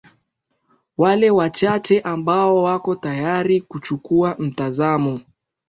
Wale 0.97 1.29
wachache 1.31 1.99
ambao 2.01 2.63
wako 2.63 2.95
tayari 2.95 3.61
kuchukua 3.61 4.35
mtazamo 4.39 5.19